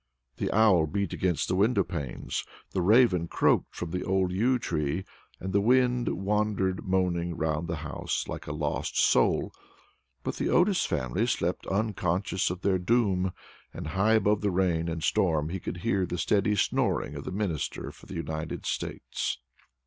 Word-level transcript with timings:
The 0.37 0.51
owl 0.51 0.87
beat 0.87 1.13
against 1.13 1.47
the 1.47 1.53
window 1.55 1.83
panes, 1.83 2.43
the 2.71 2.81
raven 2.81 3.27
croaked 3.27 3.75
from 3.75 3.91
the 3.91 4.03
old 4.03 4.31
yew 4.31 4.57
tree, 4.57 5.05
and 5.39 5.53
the 5.53 5.61
wind 5.61 6.07
wandered 6.09 6.83
moaning 6.83 7.37
round 7.37 7.67
the 7.67 7.75
house 7.85 8.27
like 8.27 8.47
a 8.47 8.51
lost 8.51 8.97
soul; 8.99 9.53
but 10.23 10.37
the 10.37 10.49
Otis 10.49 10.85
family 10.87 11.27
slept 11.27 11.67
unconscious 11.67 12.49
of 12.49 12.61
their 12.61 12.79
doom, 12.79 13.31
and 13.75 13.89
high 13.89 14.13
above 14.13 14.41
the 14.41 14.49
rain 14.49 14.89
and 14.89 15.03
storm 15.03 15.49
he 15.49 15.59
could 15.59 15.77
hear 15.85 16.07
the 16.07 16.17
steady 16.17 16.55
snoring 16.55 17.13
of 17.13 17.23
the 17.23 17.31
Minister 17.31 17.91
for 17.91 18.07
the 18.07 18.15
United 18.15 18.65
States. 18.65 19.37